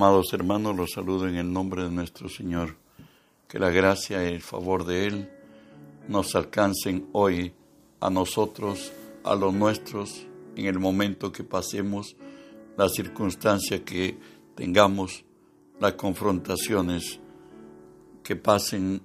[0.00, 2.74] Amados hermanos, los saludo en el nombre de nuestro Señor.
[3.46, 5.30] Que la gracia y el favor de Él
[6.08, 7.52] nos alcancen hoy
[8.00, 8.92] a nosotros,
[9.24, 10.26] a los nuestros,
[10.56, 12.16] en el momento que pasemos,
[12.78, 14.18] la circunstancia que
[14.54, 15.22] tengamos,
[15.78, 17.20] las confrontaciones
[18.22, 19.02] que pasen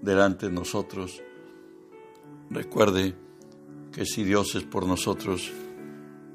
[0.00, 1.20] delante de nosotros.
[2.48, 3.14] Recuerde
[3.92, 5.52] que si Dios es por nosotros,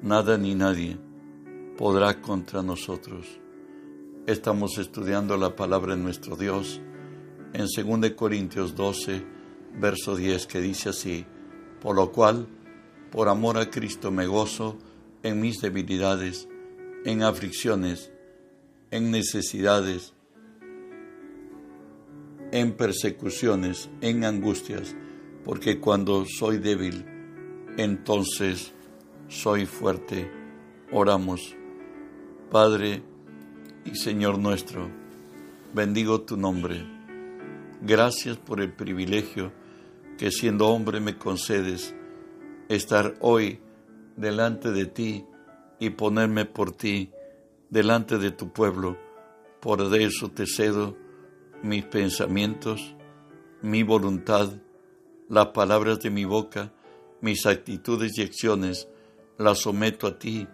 [0.03, 0.99] nada ni nadie
[1.75, 3.39] podrá contra nosotros.
[4.27, 6.81] Estamos estudiando la palabra de nuestro Dios
[7.53, 9.23] en 2 Corintios 12,
[9.79, 11.25] verso 10, que dice así,
[11.79, 12.45] por lo cual,
[13.09, 14.77] por amor a Cristo me gozo
[15.23, 16.49] en mis debilidades,
[17.05, 18.11] en aflicciones,
[18.91, 20.13] en necesidades,
[22.51, 24.93] en persecuciones, en angustias,
[25.45, 27.05] porque cuando soy débil,
[27.77, 28.73] entonces
[29.29, 30.29] soy fuerte.
[30.91, 31.55] Oramos.
[32.51, 33.03] Padre,
[33.95, 34.89] Señor nuestro,
[35.73, 36.85] bendigo tu nombre.
[37.81, 39.51] Gracias por el privilegio
[40.17, 41.95] que siendo hombre me concedes
[42.69, 43.59] estar hoy
[44.15, 45.25] delante de ti
[45.79, 47.11] y ponerme por ti
[47.69, 48.97] delante de tu pueblo.
[49.61, 50.97] Por eso te cedo
[51.63, 52.95] mis pensamientos,
[53.61, 54.49] mi voluntad,
[55.29, 56.71] las palabras de mi boca,
[57.21, 58.87] mis actitudes y acciones,
[59.37, 60.47] las someto a ti,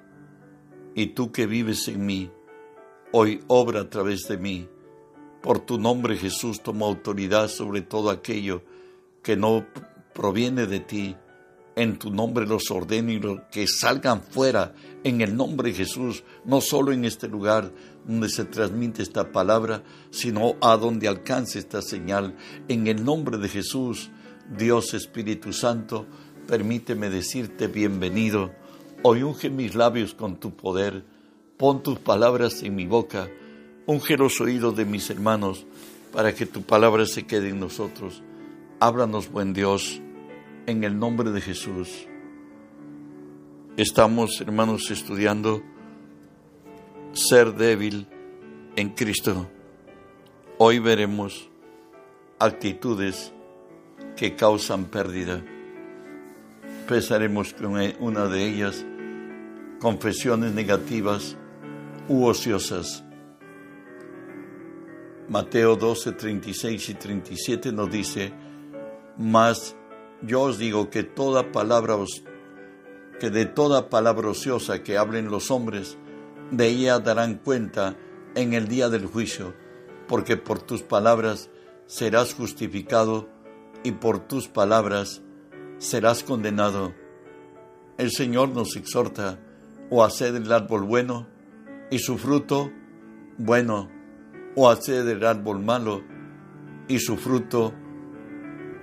[0.95, 2.31] y tú que vives en mí,
[3.15, 4.67] hoy obra a través de mí.
[5.41, 8.63] Por tu nombre Jesús tomo autoridad sobre todo aquello
[9.21, 9.65] que no
[10.13, 11.15] proviene de ti.
[11.75, 16.61] En tu nombre los ordeno y que salgan fuera en el nombre de Jesús, no
[16.61, 17.71] solo en este lugar
[18.05, 22.35] donde se transmite esta palabra, sino a donde alcance esta señal.
[22.67, 24.11] En el nombre de Jesús,
[24.55, 26.05] Dios Espíritu Santo,
[26.47, 28.51] permíteme decirte bienvenido.
[29.01, 31.12] Hoy unge mis labios con tu poder
[31.63, 33.29] Pon tus palabras en mi boca,
[33.85, 35.65] unge los oídos de mis hermanos,
[36.11, 38.21] para que tu palabra se quede en nosotros.
[38.81, 40.01] Háblanos, buen Dios,
[40.65, 42.05] en el nombre de Jesús.
[43.77, 45.63] Estamos, hermanos, estudiando
[47.13, 48.07] ser débil
[48.75, 49.47] en Cristo.
[50.57, 51.49] Hoy veremos
[52.39, 53.31] actitudes
[54.17, 55.41] que causan pérdida.
[56.81, 58.85] Empezaremos con una de ellas,
[59.79, 61.37] confesiones negativas
[62.07, 63.03] u ociosas.
[65.29, 68.33] Mateo 12, 36 y 37 nos dice,
[69.17, 69.75] mas
[70.21, 71.95] yo os digo que toda palabra
[73.19, 75.97] que de toda palabra ociosa que hablen los hombres,
[76.51, 77.95] de ella darán cuenta
[78.35, 79.53] en el día del juicio,
[80.07, 81.49] porque por tus palabras
[81.85, 83.29] serás justificado
[83.83, 85.21] y por tus palabras
[85.77, 86.93] serás condenado.
[87.97, 89.39] El Señor nos exhorta
[89.89, 91.32] o hacer el árbol bueno
[91.93, 92.71] y su fruto
[93.37, 93.87] bueno,
[94.55, 96.01] o hacer el árbol malo
[96.87, 97.71] y su fruto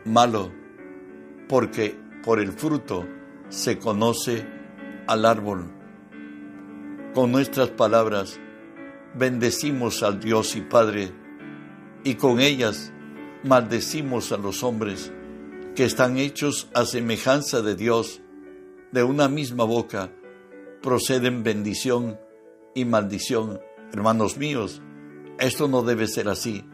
[0.04, 0.52] malo,
[1.48, 3.04] porque por el fruto
[3.48, 4.46] se conoce
[5.08, 5.72] al árbol.
[7.12, 8.38] Con nuestras palabras
[9.16, 11.10] bendecimos al Dios y Padre,
[12.04, 12.92] y con ellas
[13.42, 15.12] maldecimos a los hombres
[15.74, 18.22] que están hechos a semejanza de Dios.
[18.92, 20.12] De una misma boca
[20.80, 22.16] proceden bendición
[22.74, 23.60] y maldición.
[23.92, 24.80] Hermanos míos,
[25.38, 26.64] esto no debe ser así.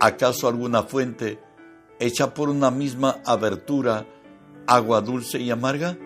[0.00, 1.38] ¿Acaso alguna fuente
[2.00, 4.06] hecha por una misma abertura,
[4.66, 5.96] agua dulce y amarga?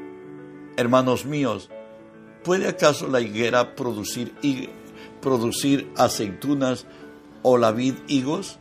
[0.76, 1.70] Hermanos míos,
[2.44, 4.34] ¿puede acaso la higuera producir,
[5.22, 6.86] producir aceitunas
[7.42, 8.58] o la vid higos?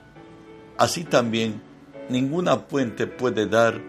[0.78, 1.62] Así también,
[2.10, 3.82] ninguna fuente puede dar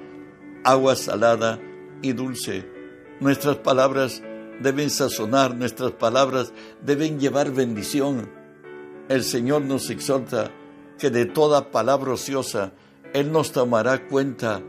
[0.65, 1.60] agua salada
[2.03, 2.69] y dulce.
[3.21, 4.22] Nuestras palabras
[4.60, 6.52] deben sazonar, nuestras palabras
[6.82, 8.30] deben llevar bendición.
[9.08, 10.50] El Señor nos exhorta
[10.98, 12.72] que de toda palabra ociosa
[13.12, 14.62] Él nos tomará cuenta.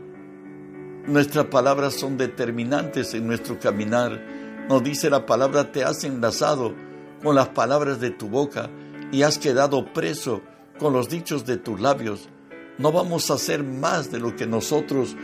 [1.06, 4.20] Nuestras palabras son determinantes en nuestro caminar.
[4.68, 6.74] Nos dice la palabra, te has enlazado
[7.22, 8.70] con las palabras de tu boca
[9.10, 10.42] y has quedado preso
[10.78, 12.28] con los dichos de tus labios.
[12.76, 15.16] No vamos a hacer más de lo que nosotros,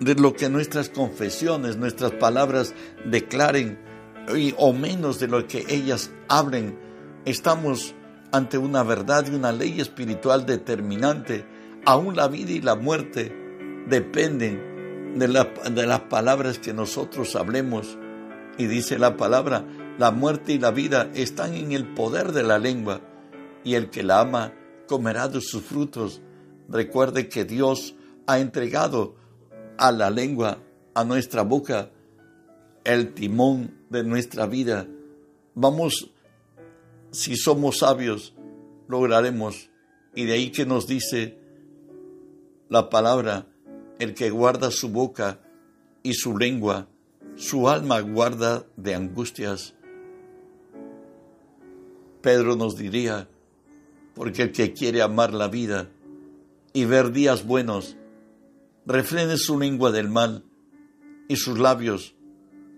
[0.00, 2.74] de lo que nuestras confesiones, nuestras palabras
[3.04, 3.78] declaren
[4.56, 6.78] o menos de lo que ellas hablen.
[7.24, 7.94] Estamos
[8.32, 11.46] ante una verdad y una ley espiritual determinante.
[11.84, 13.34] Aún la vida y la muerte
[13.88, 17.98] dependen de, de las palabras que nosotros hablemos.
[18.58, 19.64] Y dice la palabra,
[19.98, 23.00] la muerte y la vida están en el poder de la lengua,
[23.64, 24.52] y el que la ama
[24.86, 26.22] comerá de sus frutos.
[26.68, 27.94] Recuerde que Dios
[28.26, 29.16] ha entregado
[29.78, 30.58] a la lengua,
[30.94, 31.90] a nuestra boca,
[32.88, 34.88] el timón de nuestra vida.
[35.54, 36.10] Vamos
[37.10, 38.34] si somos sabios,
[38.88, 39.68] lograremos.
[40.14, 41.38] Y de ahí que nos dice
[42.70, 43.46] la palabra,
[43.98, 45.38] el que guarda su boca
[46.02, 46.88] y su lengua,
[47.36, 49.74] su alma guarda de angustias.
[52.22, 53.28] Pedro nos diría,
[54.14, 55.90] porque el que quiere amar la vida
[56.72, 57.98] y ver días buenos,
[58.86, 60.46] refrene su lengua del mal
[61.28, 62.14] y sus labios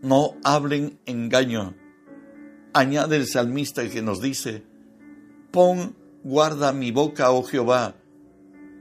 [0.02, 1.74] no hablen engaño.
[2.72, 4.62] Añade el salmista que nos dice,
[5.50, 7.94] pon guarda mi boca, oh Jehová,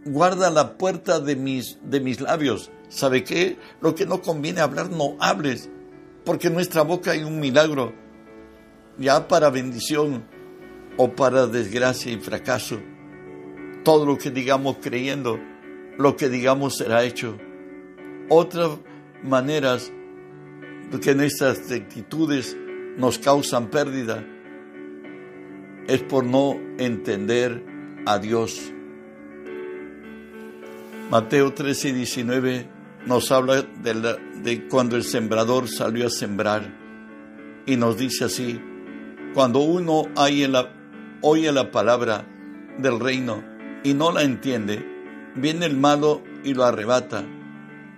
[0.06, 2.71] guarda la puerta de mis, de mis labios.
[2.89, 3.57] ¿Sabe qué?
[3.81, 5.69] Lo que no conviene hablar, no hables,
[6.25, 7.94] porque en nuestra boca hay un milagro,
[8.98, 10.25] ya para bendición
[10.98, 12.80] o para desgracia y fracaso.
[13.83, 15.39] Todo lo que digamos creyendo,
[15.98, 17.38] lo que digamos será hecho.
[18.30, 18.80] Otras
[19.24, 19.92] maneras
[20.97, 22.57] que nuestras actitudes
[22.97, 24.25] nos causan pérdida
[25.88, 27.63] es por no entender
[28.06, 28.71] a Dios.
[31.09, 32.69] Mateo 13 y 19
[33.06, 36.77] nos habla de, cuando el sembrador salió a sembrar
[37.65, 38.62] y nos dice así,
[39.33, 40.03] cuando uno
[41.21, 42.25] oye la palabra
[42.77, 43.44] del reino
[43.83, 44.86] y no la entiende,
[45.36, 47.25] viene el malo y lo arrebata.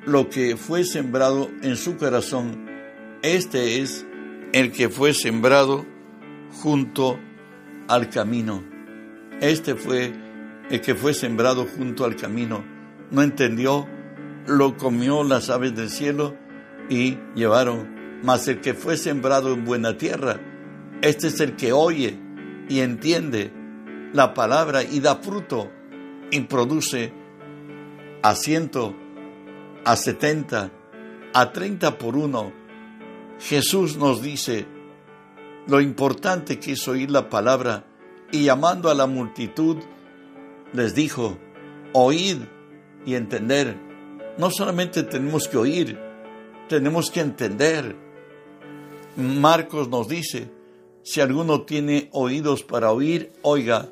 [0.06, 2.71] Lo que fue sembrado en su corazón,
[3.22, 4.06] este es
[4.54, 5.86] el que fue sembrado
[6.62, 7.20] junto
[7.88, 8.64] al camino.
[9.42, 10.14] Este fue
[10.70, 12.64] el que fue sembrado junto al camino
[13.12, 13.88] no entendió,
[14.48, 16.36] lo comió las aves del cielo
[16.90, 18.20] y llevaron.
[18.24, 20.40] Mas el que fue sembrado en buena tierra,
[21.02, 22.18] este es el que oye
[22.70, 23.52] y entiende
[24.14, 25.70] la palabra y da fruto
[26.32, 27.14] y produce
[28.22, 28.96] a ciento,
[29.84, 30.72] a setenta,
[31.34, 32.54] a treinta por uno.
[33.42, 34.68] Jesús nos dice
[35.68, 37.86] lo importante que es oír la palabra
[38.32, 39.78] y llamando a la multitud
[40.74, 41.38] les dijo,
[41.94, 42.38] oíd
[43.06, 43.78] y entender.
[44.38, 46.00] No solamente tenemos que oír,
[46.70, 47.96] tenemos que entender.
[49.18, 50.52] Marcos nos dice,
[51.04, 53.90] si alguno tiene oídos para oír, oiga,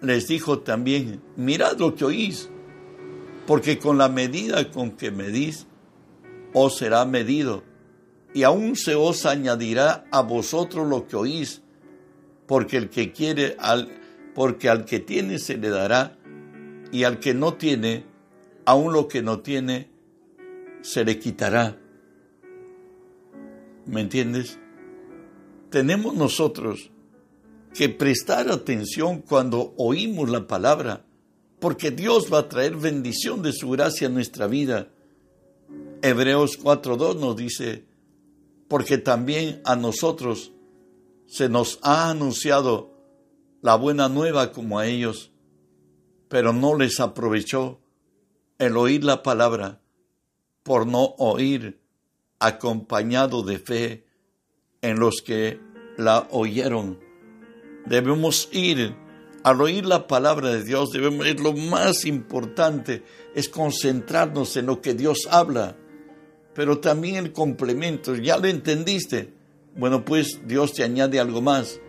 [0.00, 2.48] les dijo también, mirad lo que oís,
[3.46, 5.66] porque con la medida con que medís,
[6.52, 7.62] os será medido,
[8.34, 11.62] y aún se os añadirá a vosotros lo que oís,
[12.46, 13.88] porque el que quiere, al,
[14.34, 16.18] porque al que tiene se le dará,
[16.90, 18.04] y al que no tiene,
[18.64, 19.88] aún lo que no tiene
[20.82, 21.78] se le quitará.
[23.86, 24.58] ¿Me entiendes?
[25.70, 26.90] Tenemos nosotros
[27.72, 31.04] que prestar atención cuando oímos la palabra,
[31.60, 34.88] porque Dios va a traer bendición de su gracia a nuestra vida.
[36.02, 37.84] Hebreos 4.2 nos dice,
[38.68, 40.52] porque también a nosotros
[41.26, 42.92] se nos ha anunciado
[43.62, 45.32] la buena nueva como a ellos,
[46.28, 47.80] pero no les aprovechó
[48.58, 49.80] el oír la palabra
[50.62, 51.80] por no oír
[52.38, 54.06] acompañado de fe
[54.82, 55.60] en los que
[55.96, 57.00] la oyeron.
[57.86, 58.96] Debemos ir
[59.44, 64.80] al oír la palabra de Dios, debemos, es lo más importante, es concentrarnos en lo
[64.80, 65.76] que Dios habla,
[66.54, 69.32] pero también el complemento, ya lo entendiste.
[69.76, 71.80] Bueno, pues Dios te añade algo más,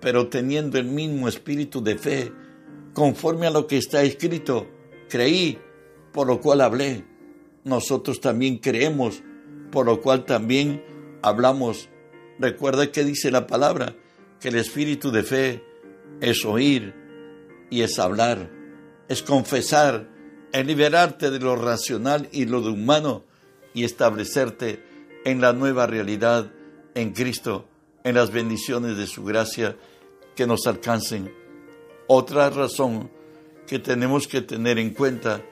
[0.00, 2.32] pero teniendo el mismo espíritu de fe,
[2.92, 4.66] conforme a lo que está escrito,
[5.08, 5.58] creí,
[6.12, 7.04] por lo cual hablé.
[7.64, 9.22] Nosotros también creemos,
[9.70, 10.82] por lo cual también
[11.22, 11.88] hablamos.
[12.38, 13.94] Recuerda que dice la palabra,
[14.40, 15.64] que el espíritu de fe
[16.20, 16.94] es oír
[17.70, 18.50] y es hablar,
[19.08, 20.08] es confesar,
[20.52, 23.29] es liberarte de lo racional y lo de humano
[23.74, 24.82] y establecerte
[25.24, 26.50] en la nueva realidad
[26.94, 27.66] en Cristo,
[28.04, 29.76] en las bendiciones de su gracia
[30.34, 31.32] que nos alcancen.
[32.06, 33.10] Otra razón
[33.66, 35.42] que tenemos que tener en cuenta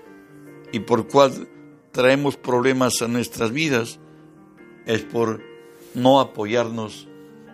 [0.72, 1.48] y por cual
[1.92, 3.98] traemos problemas a nuestras vidas
[4.86, 5.42] es por
[5.94, 7.08] no apoyarnos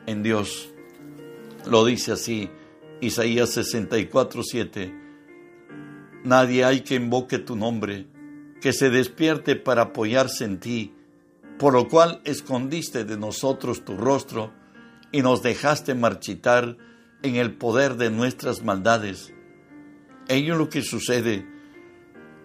[0.06, 0.70] en Dios.
[1.66, 2.50] Lo dice así
[3.00, 4.94] Isaías 64, 7.
[6.24, 8.06] Nadie hay que invoque tu nombre,
[8.64, 10.94] que se despierte para apoyarse en ti,
[11.58, 14.54] por lo cual escondiste de nosotros tu rostro
[15.12, 16.78] y nos dejaste marchitar
[17.22, 19.34] en el poder de nuestras maldades.
[20.28, 21.46] Ello es lo que sucede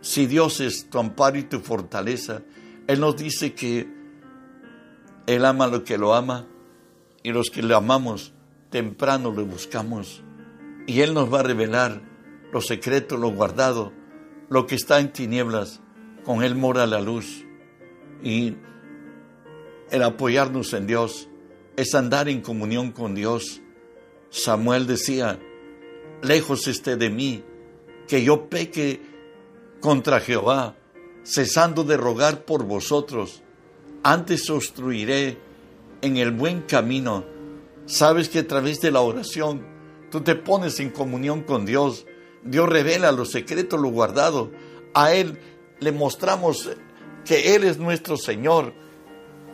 [0.01, 2.41] si Dios es tu amparo y tu fortaleza,
[2.87, 3.87] Él nos dice que
[5.25, 6.49] Él ama lo que lo ama
[7.23, 8.33] y los que le amamos
[8.71, 10.21] temprano lo buscamos.
[10.85, 12.01] Y Él nos va a revelar
[12.51, 13.93] lo secreto, lo guardado,
[14.49, 15.81] lo que está en tinieblas.
[16.23, 17.45] Con Él mora la luz.
[18.23, 18.55] Y
[19.91, 21.29] el apoyarnos en Dios
[21.75, 23.61] es andar en comunión con Dios.
[24.29, 25.39] Samuel decía,
[26.21, 27.43] lejos esté de mí,
[28.07, 29.01] que yo peque
[29.79, 30.75] contra Jehová,
[31.23, 33.41] cesando de rogar por vosotros.
[34.03, 35.37] Antes obstruiré
[36.01, 37.25] en el buen camino.
[37.85, 39.65] Sabes que a través de la oración
[40.11, 42.05] tú te pones en comunión con Dios.
[42.43, 44.51] Dios revela lo secreto, lo guardado.
[44.93, 45.39] A Él
[45.79, 46.69] le mostramos
[47.25, 48.73] que Él es nuestro Señor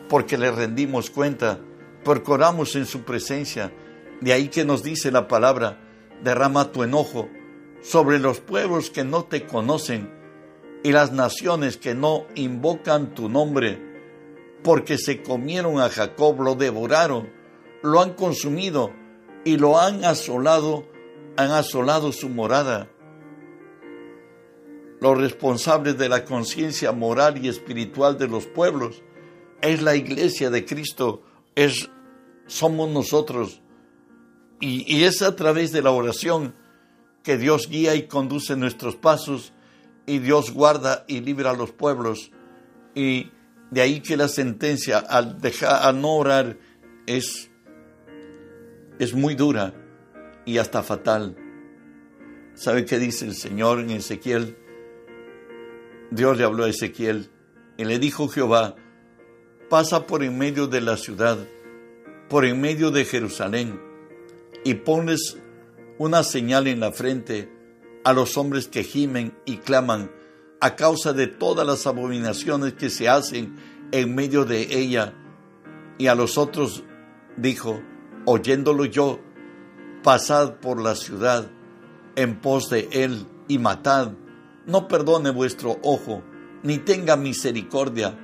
[0.08, 1.58] porque le rendimos cuenta,
[2.04, 2.32] porque
[2.74, 3.72] en su presencia.
[4.20, 5.78] De ahí que nos dice la palabra,
[6.22, 7.28] derrama tu enojo
[7.82, 10.10] sobre los pueblos que no te conocen
[10.82, 13.78] y las naciones que no invocan tu nombre,
[14.62, 17.28] porque se comieron a Jacob, lo devoraron,
[17.82, 18.92] lo han consumido
[19.44, 20.86] y lo han asolado,
[21.36, 22.88] han asolado su morada.
[25.00, 29.02] Los responsables de la conciencia moral y espiritual de los pueblos
[29.60, 31.22] es la iglesia de Cristo,
[31.54, 31.90] es,
[32.46, 33.60] somos nosotros.
[34.60, 36.54] Y, y es a través de la oración
[37.22, 39.52] que Dios guía y conduce nuestros pasos
[40.06, 42.30] y Dios guarda y libra a los pueblos.
[42.94, 43.30] Y
[43.70, 46.56] de ahí que la sentencia al dejar no orar
[47.06, 47.50] es,
[48.98, 49.74] es muy dura
[50.44, 51.36] y hasta fatal.
[52.54, 54.56] ¿Sabe qué dice el Señor en Ezequiel?
[56.10, 57.30] Dios le habló a Ezequiel
[57.76, 58.76] y le dijo Jehová,
[59.68, 61.38] pasa por en medio de la ciudad,
[62.28, 63.80] por en medio de Jerusalén,
[64.64, 65.38] y pones
[65.98, 67.50] una señal en la frente
[68.04, 70.10] a los hombres que gimen y claman
[70.60, 73.56] a causa de todas las abominaciones que se hacen
[73.92, 75.14] en medio de ella.
[75.98, 76.84] Y a los otros
[77.36, 77.82] dijo,
[78.24, 79.20] oyéndolo yo,
[80.02, 81.50] pasad por la ciudad
[82.14, 84.12] en pos de él y matad,
[84.66, 86.22] no perdone vuestro ojo,
[86.62, 88.18] ni tenga misericordia,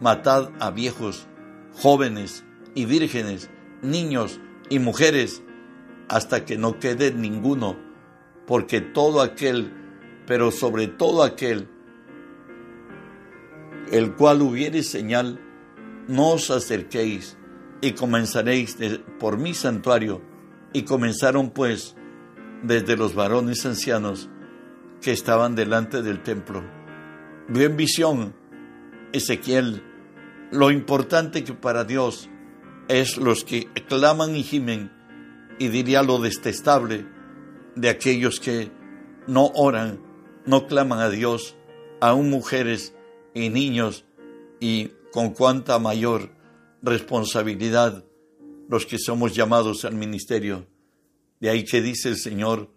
[0.00, 1.26] matad a viejos,
[1.74, 3.50] jóvenes y vírgenes,
[3.82, 4.40] niños
[4.70, 5.42] y mujeres,
[6.08, 7.88] hasta que no quede ninguno
[8.48, 9.70] porque todo aquel,
[10.26, 11.68] pero sobre todo aquel,
[13.92, 15.38] el cual hubiere señal,
[16.08, 17.36] no os acerquéis
[17.82, 18.78] y comenzaréis
[19.20, 20.22] por mi santuario.
[20.72, 21.94] Y comenzaron pues
[22.62, 24.30] desde los varones ancianos
[25.00, 26.62] que estaban delante del templo.
[27.48, 28.34] Vio en visión
[29.12, 29.82] Ezequiel
[30.50, 32.28] lo importante que para Dios
[32.88, 34.90] es los que claman y gimen,
[35.58, 37.06] y diría lo detestable
[37.74, 38.70] de aquellos que
[39.26, 40.00] no oran,
[40.46, 41.56] no claman a Dios,
[42.00, 42.94] aún mujeres
[43.34, 44.04] y niños,
[44.60, 46.30] y con cuánta mayor
[46.82, 48.04] responsabilidad
[48.68, 50.66] los que somos llamados al ministerio.
[51.40, 52.70] De ahí que dice el Señor,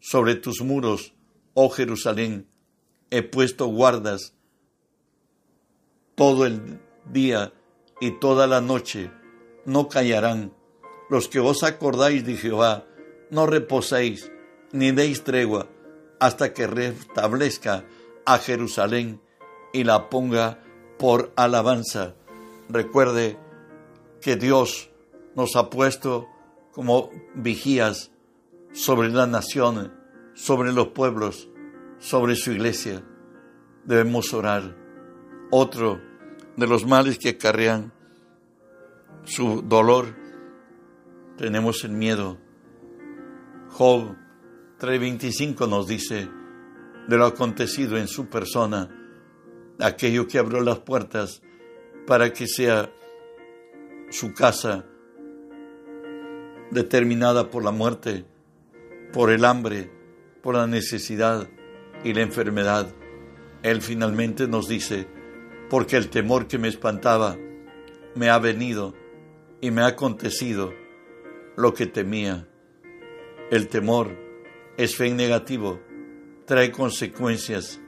[0.00, 1.13] sobre tus muros,
[1.54, 2.46] oh Jerusalén,
[3.10, 4.34] he puesto guardas
[6.14, 7.52] todo el día
[8.00, 9.10] y toda la noche,
[9.64, 10.52] no callarán.
[11.10, 12.86] Los que os acordáis de Jehová,
[13.30, 14.30] no reposéis,
[14.72, 15.68] ni deis tregua
[16.20, 17.84] hasta que restablezca
[18.24, 19.20] a Jerusalén
[19.72, 20.62] y la ponga
[20.98, 22.14] por alabanza.
[22.68, 23.38] Recuerde
[24.20, 24.90] que Dios
[25.34, 26.26] nos ha puesto
[26.72, 28.10] como vigías
[28.72, 29.92] sobre la nación,
[30.34, 31.48] sobre los pueblos,
[31.98, 33.02] sobre su iglesia.
[33.84, 34.76] Debemos orar.
[35.50, 36.00] Otro
[36.56, 37.92] de los males que acarrean
[39.24, 40.14] su dolor,
[41.36, 42.38] tenemos el miedo.
[43.70, 44.16] Job
[44.78, 46.28] 3.25 nos dice
[47.08, 48.88] de lo acontecido en su persona,
[49.80, 51.42] aquello que abrió las puertas
[52.06, 52.90] para que sea
[54.10, 54.84] su casa
[56.70, 58.24] determinada por la muerte,
[59.12, 59.90] por el hambre,
[60.44, 61.48] por la necesidad
[62.04, 62.94] y la enfermedad.
[63.62, 65.08] Él finalmente nos dice,
[65.70, 67.38] porque el temor que me espantaba
[68.14, 68.94] me ha venido
[69.62, 70.74] y me ha acontecido
[71.56, 72.46] lo que temía.
[73.50, 74.16] El temor
[74.76, 75.80] es fe negativo,
[76.44, 77.80] trae consecuencias,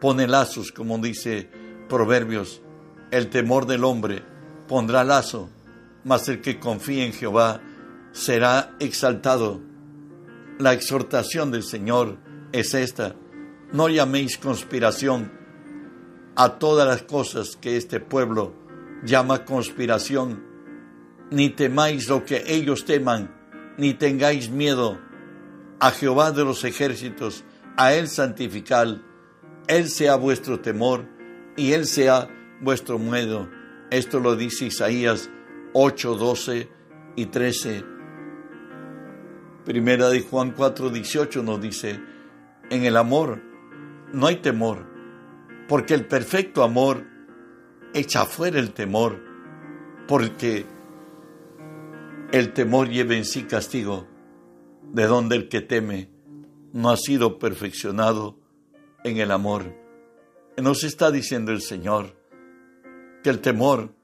[0.00, 1.50] pone lazos, como dice
[1.88, 2.62] Proverbios.
[3.10, 4.22] El temor del hombre
[4.68, 5.50] pondrá lazo,
[6.04, 7.60] mas el que confía en Jehová
[8.12, 9.73] será exaltado.
[10.58, 12.18] La exhortación del Señor
[12.52, 13.16] es esta.
[13.72, 15.32] No llaméis conspiración
[16.36, 18.54] a todas las cosas que este pueblo
[19.04, 20.44] llama conspiración,
[21.32, 23.34] ni temáis lo que ellos teman,
[23.78, 25.00] ni tengáis miedo
[25.80, 27.44] a Jehová de los ejércitos,
[27.76, 29.02] a Él santificar,
[29.66, 31.04] Él sea vuestro temor
[31.56, 32.28] y Él sea
[32.60, 33.48] vuestro miedo.
[33.90, 35.30] Esto lo dice Isaías
[35.72, 36.68] 8, 12
[37.16, 37.93] y 13.
[39.64, 42.00] Primera de Juan 4, 18 nos dice,
[42.70, 43.40] en el amor
[44.12, 44.86] no hay temor,
[45.68, 47.04] porque el perfecto amor
[47.94, 49.22] echa fuera el temor,
[50.06, 50.66] porque
[52.32, 54.06] el temor lleva en sí castigo
[54.92, 56.10] de donde el que teme
[56.72, 58.38] no ha sido perfeccionado
[59.04, 59.74] en el amor.
[60.56, 62.16] Nos está diciendo el Señor
[63.22, 63.94] que el temor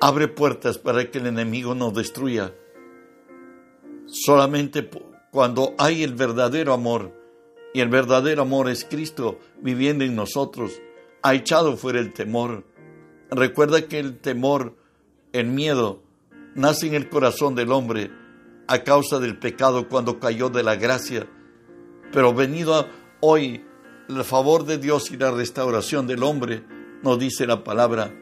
[0.00, 2.54] abre puertas para que el enemigo nos destruya.
[4.14, 4.88] Solamente
[5.32, 7.12] cuando hay el verdadero amor,
[7.74, 10.80] y el verdadero amor es Cristo viviendo en nosotros,
[11.22, 12.64] ha echado fuera el temor.
[13.28, 14.76] Recuerda que el temor,
[15.32, 16.00] el miedo,
[16.54, 18.12] nace en el corazón del hombre
[18.68, 21.26] a causa del pecado cuando cayó de la gracia.
[22.12, 22.86] Pero venido
[23.18, 23.64] hoy
[24.08, 26.62] el favor de Dios y la restauración del hombre,
[27.02, 28.14] nos dice la palabra,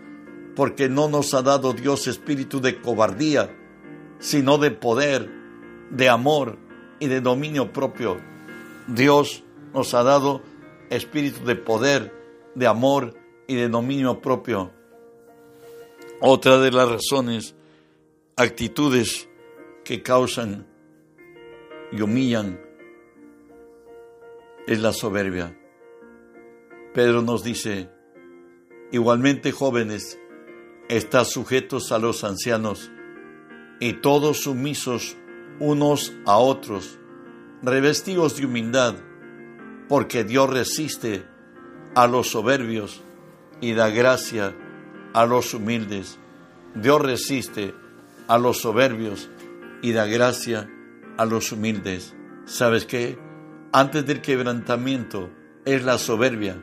[0.57, 3.55] porque no nos ha dado Dios espíritu de cobardía,
[4.21, 5.42] sino de poder,
[5.93, 6.59] de amor
[6.99, 8.17] y de dominio propio.
[8.89, 10.43] Dios nos ha dado
[10.91, 12.13] espíritu de poder,
[12.55, 13.15] de amor
[13.47, 14.73] y de dominio propio.
[16.21, 17.55] Otra de las razones,
[18.37, 19.29] actitudes
[19.85, 20.67] que causan
[21.93, 22.61] y humillan
[24.67, 25.59] es la soberbia.
[26.95, 27.91] Pedro nos dice,
[28.93, 30.19] igualmente jóvenes,
[30.89, 32.91] está sujetos a los ancianos
[33.81, 35.17] y todos sumisos
[35.62, 36.99] unos a otros,
[37.62, 38.97] revestidos de humildad,
[39.88, 41.25] porque Dios resiste
[41.95, 43.00] a los soberbios
[43.61, 44.57] y da gracia
[45.14, 46.19] a los humildes.
[46.75, 47.76] Dios resiste
[48.26, 49.31] a los soberbios
[49.83, 50.69] y da gracia
[51.16, 52.12] a los humildes.
[52.45, 53.16] ¿Sabes qué?
[53.73, 55.31] Antes del quebrantamiento
[55.64, 56.61] es la soberbia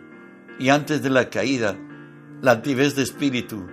[0.60, 1.78] y antes de la caída,
[2.42, 3.66] la altivez de espíritu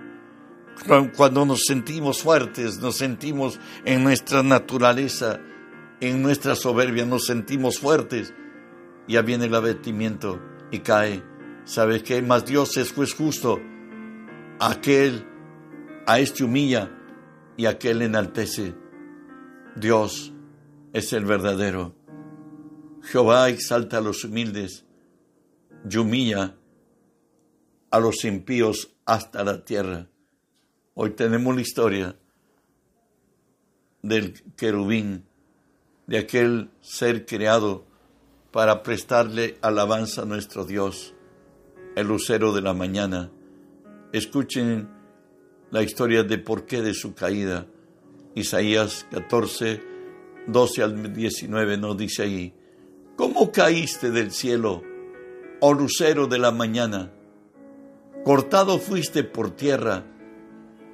[1.15, 5.39] cuando nos sentimos fuertes, nos sentimos en nuestra naturaleza,
[5.99, 8.33] en nuestra soberbia, nos sentimos fuertes,
[9.07, 10.39] ya viene el abatimiento
[10.71, 11.23] y cae.
[11.63, 12.21] ¿Sabes qué?
[12.21, 13.59] Más Dios es justo.
[14.59, 15.25] Aquel
[16.05, 16.91] a este humilla
[17.57, 18.75] y aquel enaltece.
[19.75, 20.33] Dios
[20.93, 21.95] es el verdadero.
[23.03, 24.85] Jehová exalta a los humildes
[25.89, 26.55] y humilla
[27.91, 30.09] a los impíos hasta la tierra.
[30.99, 32.15] Hoy tenemos la historia
[34.01, 35.25] del querubín,
[36.07, 37.85] de aquel ser creado
[38.51, 41.13] para prestarle alabanza a nuestro Dios,
[41.95, 43.29] el lucero de la mañana.
[44.11, 44.89] Escuchen
[45.69, 47.67] la historia de por qué de su caída.
[48.33, 49.79] Isaías 14,
[50.47, 52.55] 12 al 19 nos dice ahí,
[53.15, 54.81] ¿cómo caíste del cielo,
[55.59, 57.13] oh lucero de la mañana?
[58.23, 60.16] Cortado fuiste por tierra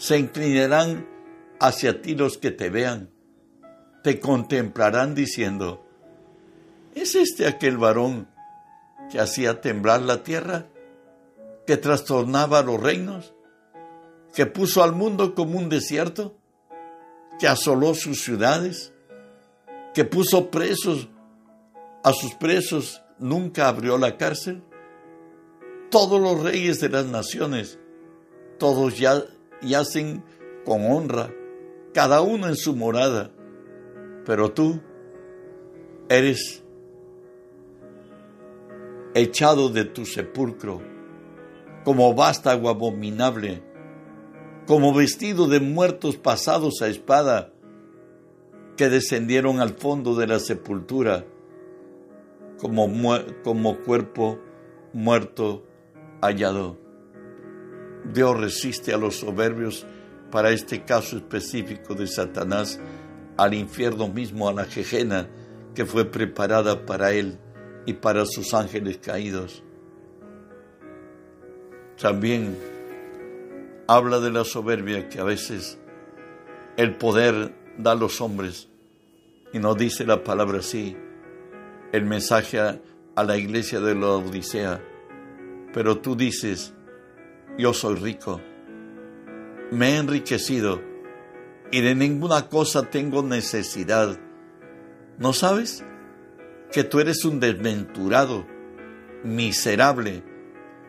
[0.00, 1.06] se inclinarán
[1.60, 3.10] hacia ti los que te vean,
[4.02, 5.84] te contemplarán diciendo,
[6.94, 8.26] ¿es este aquel varón
[9.10, 10.68] que hacía temblar la tierra,
[11.66, 13.34] que trastornaba los reinos,
[14.34, 16.34] que puso al mundo como un desierto,
[17.38, 18.94] que asoló sus ciudades,
[19.92, 21.10] que puso presos
[22.02, 24.62] a sus presos, nunca abrió la cárcel?
[25.90, 27.78] Todos los reyes de las naciones,
[28.58, 29.22] todos ya
[29.62, 30.22] y hacen
[30.64, 31.32] con honra,
[31.92, 33.30] cada uno en su morada.
[34.24, 34.80] Pero tú
[36.08, 36.62] eres
[39.14, 40.80] echado de tu sepulcro
[41.84, 43.62] como vástago abominable,
[44.66, 47.52] como vestido de muertos pasados a espada,
[48.76, 51.24] que descendieron al fondo de la sepultura,
[52.58, 52.88] como,
[53.42, 54.38] como cuerpo
[54.92, 55.64] muerto
[56.20, 56.79] hallado.
[58.04, 59.86] Dios resiste a los soberbios
[60.30, 62.80] para este caso específico de Satanás,
[63.36, 65.28] al infierno mismo, a la jejena
[65.74, 67.38] que fue preparada para él
[67.86, 69.62] y para sus ángeles caídos.
[72.00, 72.56] También
[73.86, 75.78] habla de la soberbia que a veces
[76.76, 78.68] el poder da a los hombres
[79.52, 80.96] y nos dice la palabra así,
[81.92, 84.80] el mensaje a la iglesia de la Odisea.
[85.72, 86.72] Pero tú dices,
[87.58, 88.40] yo soy rico,
[89.70, 90.80] me he enriquecido
[91.70, 94.18] y de ninguna cosa tengo necesidad.
[95.18, 95.84] ¿No sabes
[96.72, 98.46] que tú eres un desventurado,
[99.22, 100.22] miserable,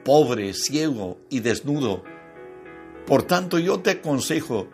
[0.04, 2.04] pobre, ciego y desnudo?
[3.06, 4.69] Por tanto yo te aconsejo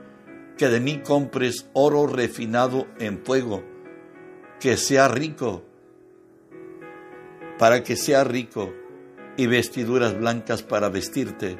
[0.58, 3.64] que de mí compres oro refinado en fuego,
[4.60, 5.64] que sea rico,
[7.58, 8.74] para que sea rico
[9.36, 11.58] y vestiduras blancas para vestirte,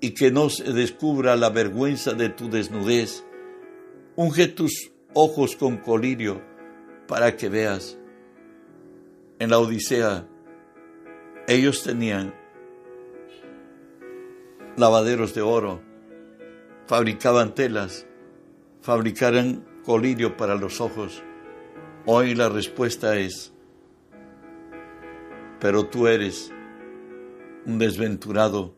[0.00, 3.24] y que no se descubra la vergüenza de tu desnudez.
[4.16, 6.42] Unge tus ojos con colirio
[7.06, 7.98] para que veas.
[9.38, 10.28] En la Odisea,
[11.46, 12.34] ellos tenían
[14.76, 15.82] lavaderos de oro,
[16.86, 18.06] fabricaban telas,
[18.80, 21.22] fabricaban colirio para los ojos.
[22.06, 23.52] Hoy la respuesta es,
[25.60, 26.52] pero tú eres
[27.66, 28.74] un desventurado,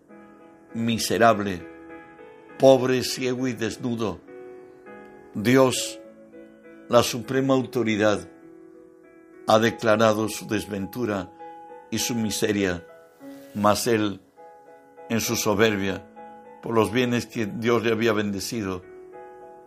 [0.76, 1.66] miserable,
[2.58, 4.20] pobre, ciego y desnudo.
[5.34, 6.00] Dios,
[6.88, 8.28] la suprema autoridad,
[9.46, 11.32] ha declarado su desventura
[11.90, 12.84] y su miseria,
[13.54, 14.20] mas él,
[15.08, 16.04] en su soberbia,
[16.62, 18.82] por los bienes que Dios le había bendecido,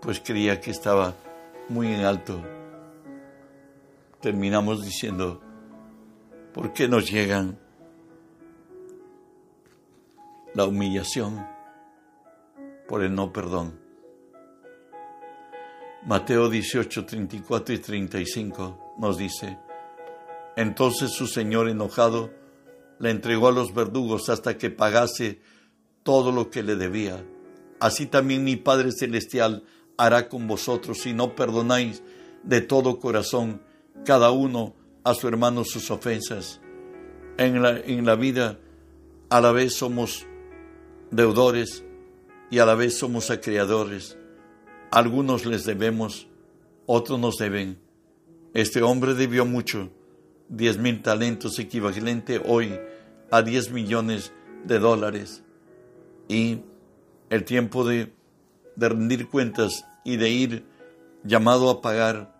[0.02, 1.16] pues creía que estaba
[1.70, 2.42] muy en alto.
[4.22, 5.42] Terminamos diciendo,
[6.54, 7.58] ¿por qué nos llegan
[10.60, 11.48] la humillación
[12.86, 13.80] por el no perdón?
[16.06, 19.58] Mateo 18, 34 y 35 nos dice,
[20.58, 22.34] entonces su señor enojado
[23.00, 25.40] le entregó a los verdugos hasta que pagase
[26.04, 27.24] todo lo que le debía.
[27.80, 29.64] Así también mi Padre Celestial
[29.96, 32.04] hará con vosotros si no perdonáis
[32.44, 33.62] de todo corazón
[34.04, 36.60] cada uno a su hermano sus ofensas.
[37.38, 38.60] En la, en la vida
[39.30, 40.28] a la vez somos
[41.12, 41.84] deudores
[42.50, 44.18] y a la vez somos acreedores.
[44.92, 46.28] Algunos les debemos,
[46.86, 47.80] otros nos deben.
[48.54, 49.92] Este hombre debió mucho
[50.50, 52.80] 10 mil talentos equivalente hoy
[53.30, 54.34] a 10 millones
[54.66, 55.44] de dólares.
[56.28, 56.62] Y
[57.30, 58.12] el tiempo de,
[58.76, 60.66] de rendir cuentas y de ir
[61.24, 62.36] llamado a pagar,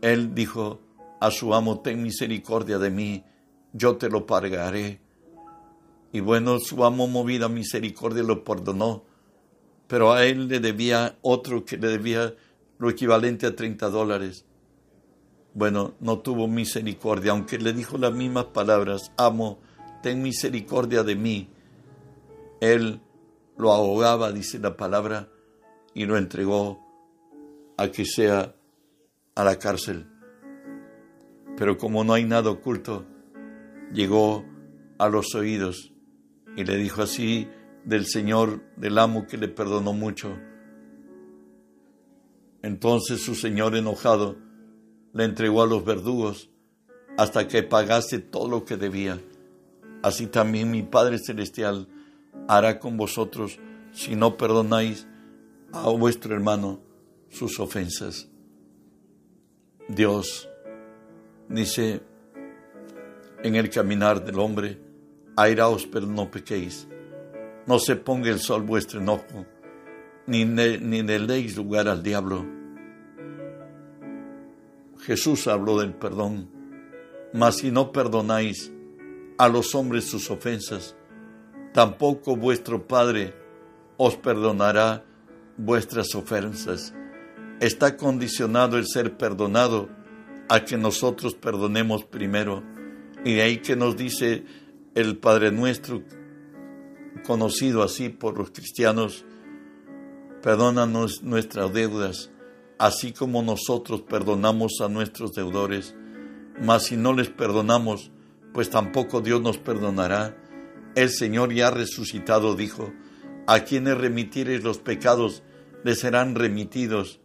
[0.00, 0.80] él dijo
[1.20, 3.24] a su amo, ten misericordia de mí,
[3.72, 5.00] yo te lo pagaré.
[6.12, 9.04] Y bueno, su amo movido a misericordia lo perdonó,
[9.86, 12.34] pero a él le debía otro que le debía
[12.78, 14.44] lo equivalente a 30 dólares
[15.58, 19.58] bueno, no tuvo misericordia, aunque le dijo las mismas palabras, amo,
[20.04, 21.50] ten misericordia de mí.
[22.60, 23.00] Él
[23.56, 25.28] lo ahogaba, dice la palabra,
[25.94, 26.78] y lo entregó
[27.76, 28.54] a que sea
[29.34, 30.06] a la cárcel.
[31.56, 33.04] Pero como no hay nada oculto,
[33.92, 34.44] llegó
[34.98, 35.92] a los oídos
[36.58, 37.48] y le dijo así
[37.84, 40.36] del Señor, del amo que le perdonó mucho.
[42.62, 44.36] Entonces su Señor enojado,
[45.12, 46.50] le entregó a los verdugos
[47.16, 49.20] hasta que pagase todo lo que debía.
[50.02, 51.86] Así también mi Padre Celestial
[52.48, 53.60] hará con vosotros
[53.92, 55.06] si no perdonáis
[55.72, 56.80] a vuestro hermano
[57.28, 58.28] sus ofensas.
[59.86, 60.48] Dios
[61.48, 62.02] dice
[63.44, 64.87] en el caminar del hombre,
[65.38, 66.88] airaos pero no pequéis,
[67.66, 69.46] no se ponga el sol vuestro enojo,
[70.26, 72.58] ni, ni le deis lugar al diablo
[75.08, 76.50] Jesús habló del perdón.
[77.32, 78.70] Mas si no perdonáis
[79.38, 80.96] a los hombres sus ofensas,
[81.72, 83.34] tampoco vuestro Padre
[83.96, 85.06] os perdonará
[85.56, 86.94] vuestras ofensas.
[87.60, 89.88] Está condicionado el ser perdonado
[90.50, 92.62] a que nosotros perdonemos primero.
[93.24, 94.44] Y de ahí que nos dice
[94.94, 96.02] el Padre nuestro,
[97.26, 99.24] conocido así por los cristianos,
[100.42, 102.30] perdónanos nuestras deudas
[102.78, 105.94] así como nosotros perdonamos a nuestros deudores.
[106.60, 108.10] Mas si no les perdonamos,
[108.54, 110.36] pues tampoco Dios nos perdonará.
[110.94, 112.92] El Señor ya resucitado dijo,
[113.46, 115.42] a quienes remitieres los pecados
[115.84, 117.20] les serán remitidos,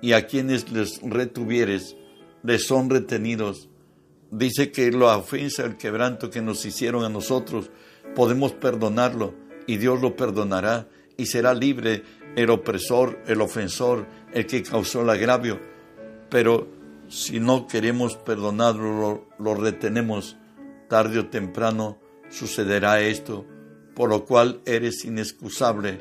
[0.00, 1.96] y a quienes les retuvieres
[2.44, 3.68] les son retenidos.
[4.30, 7.70] Dice que la ofensa, el quebranto que nos hicieron a nosotros,
[8.14, 9.34] podemos perdonarlo,
[9.66, 12.02] y Dios lo perdonará, y será libre
[12.36, 15.58] el opresor, el ofensor, el que causó el agravio.
[16.28, 16.68] Pero
[17.08, 20.36] si no queremos perdonarlo, lo, retenemos,
[20.88, 23.46] tarde o temprano sucederá esto,
[23.94, 26.00] por lo cual eres inexcusable,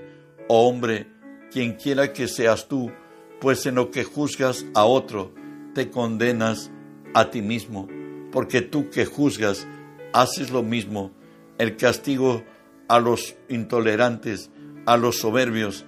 [0.50, 1.08] oh hombre,
[1.52, 2.92] quien quiera que seas tú,
[3.40, 5.34] pues en lo que juzgas a otro,
[5.74, 6.72] te condenas
[7.14, 7.88] a ti mismo,
[8.32, 9.68] porque tú que juzgas,
[10.14, 11.12] haces lo mismo,
[11.58, 12.44] el castigo
[12.88, 14.50] a los intolerantes,
[14.86, 15.86] a los soberbios,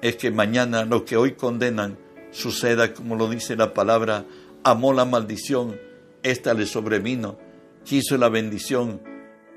[0.00, 1.98] es que mañana lo que hoy condenan
[2.30, 4.24] suceda como lo dice la palabra,
[4.64, 5.78] amó la maldición,
[6.22, 7.38] ésta le sobrevino,
[7.84, 9.00] quiso la bendición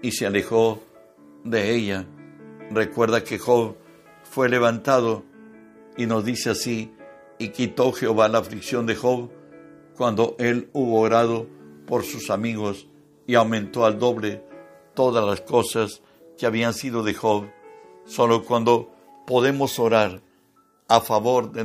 [0.02, 0.84] y se alejó
[1.44, 2.06] de ella.
[2.72, 3.76] Recuerda que Job
[4.24, 5.24] fue levantado
[5.98, 6.92] y nos dice así,
[7.38, 9.30] y quitó Jehová la aflicción de Job
[9.96, 11.48] cuando él hubo orado
[11.86, 12.88] por sus amigos
[13.28, 14.44] y aumentó al doble
[14.94, 16.02] todas las cosas
[16.38, 17.46] que habían sido de Job.
[18.06, 18.92] Solo cuando
[19.26, 20.22] podemos orar
[20.88, 21.64] a favor de,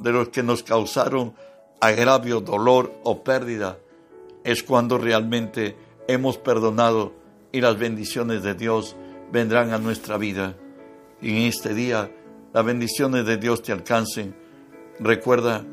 [0.00, 1.34] de los que nos causaron
[1.80, 3.78] agravio, dolor o pérdida,
[4.44, 5.76] es cuando realmente
[6.08, 7.12] hemos perdonado
[7.52, 8.96] y las bendiciones de Dios
[9.32, 10.56] vendrán a nuestra vida.
[11.20, 12.10] Y en este día
[12.52, 14.34] las bendiciones de Dios te alcancen.
[14.98, 15.64] Recuerda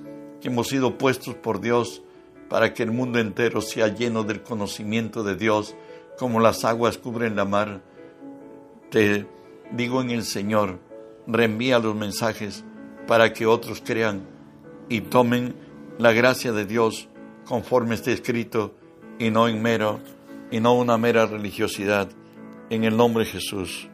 [0.41, 2.01] que hemos sido puestos por Dios
[2.49, 5.75] para que el mundo entero sea lleno del conocimiento de Dios,
[6.17, 7.81] como las aguas cubren la mar.
[8.89, 9.25] Te
[9.71, 10.79] digo en el Señor,
[11.27, 12.63] reenvía los mensajes
[13.07, 14.21] para que otros crean
[14.89, 15.55] y tomen
[15.97, 17.07] la gracia de Dios
[17.45, 18.75] conforme esté escrito
[19.19, 19.99] y no en mero
[20.51, 22.09] y no una mera religiosidad
[22.69, 23.89] en el nombre de Jesús.